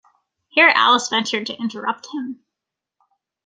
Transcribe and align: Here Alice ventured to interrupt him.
Here 0.49 0.73
Alice 0.75 1.09
ventured 1.09 1.45
to 1.45 1.59
interrupt 1.59 2.07
him. 2.11 2.39